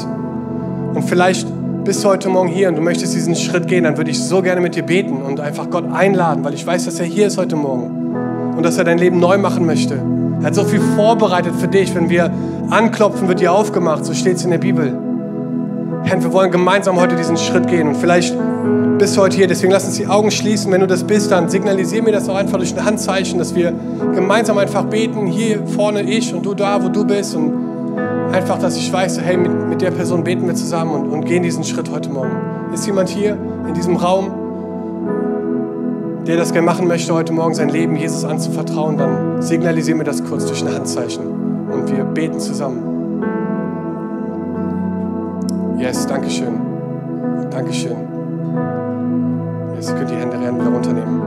[0.93, 1.47] Und vielleicht
[1.83, 4.43] bist du heute Morgen hier und du möchtest diesen Schritt gehen, dann würde ich so
[4.43, 7.39] gerne mit dir beten und einfach Gott einladen, weil ich weiß, dass er hier ist
[7.39, 8.04] heute Morgen
[8.55, 9.99] und dass er dein Leben neu machen möchte.
[10.39, 11.95] Er hat so viel vorbereitet für dich.
[11.95, 12.31] Wenn wir
[12.69, 14.05] anklopfen, wird dir aufgemacht.
[14.05, 14.97] So steht es in der Bibel.
[16.03, 17.87] Herr, wir wollen gemeinsam heute diesen Schritt gehen.
[17.87, 18.35] Und vielleicht
[18.97, 20.71] bist du heute hier, deswegen lass uns die Augen schließen.
[20.71, 23.73] Wenn du das bist, dann signalisier mir das auch einfach durch ein Handzeichen, dass wir
[24.13, 25.25] gemeinsam einfach beten.
[25.25, 27.35] Hier vorne ich und du da, wo du bist.
[27.35, 27.53] Und
[28.31, 31.43] einfach, dass ich weiß, hey, mit, mit der Person beten wir zusammen und, und gehen
[31.43, 32.35] diesen Schritt heute Morgen.
[32.73, 33.37] Ist jemand hier
[33.67, 34.31] in diesem Raum,
[36.27, 40.23] der das gerne machen möchte, heute Morgen sein Leben Jesus anzuvertrauen, dann signalisier mir das
[40.23, 41.23] kurz durch ein Handzeichen
[41.71, 43.21] und wir beten zusammen.
[45.77, 46.53] Yes, danke schön.
[47.51, 47.95] Dankeschön.
[49.75, 51.21] Yes, ihr könnt die Hände wieder runternehmen.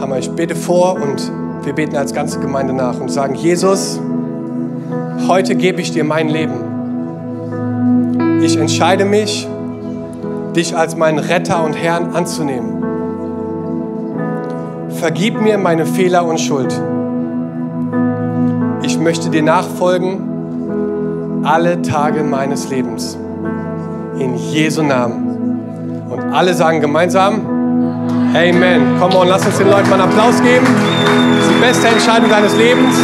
[0.00, 1.30] Hammer, ich bete vor und
[1.64, 4.00] wir beten als ganze Gemeinde nach und sagen, Jesus,
[5.28, 6.54] heute gebe ich dir mein Leben.
[8.42, 9.46] Ich entscheide mich,
[10.56, 12.87] dich als meinen Retter und Herrn anzunehmen.
[14.98, 16.72] Vergib mir meine Fehler und Schuld.
[18.82, 23.16] Ich möchte dir nachfolgen alle Tage meines Lebens.
[24.18, 26.08] In Jesu Namen.
[26.10, 27.46] Und alle sagen gemeinsam,
[28.34, 28.96] Amen.
[28.98, 30.66] Komm on, lass uns den Leuten mal einen Applaus geben.
[30.66, 32.96] Das ist die beste Entscheidung deines Lebens.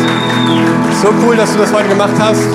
[1.00, 2.48] So cool, dass du das heute gemacht hast.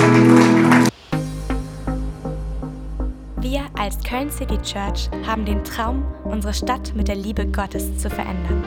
[3.40, 8.10] Wir als Köln City Church haben den Traum, unsere Stadt mit der Liebe Gottes zu
[8.10, 8.62] verändern.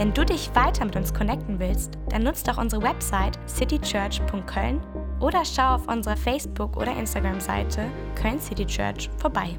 [0.00, 4.80] Wenn du dich weiter mit uns connecten willst, dann nutzt doch unsere Website citychurch.köln
[5.20, 7.84] oder schau auf unserer Facebook- oder Instagram-Seite
[8.14, 9.58] Köln City Church vorbei.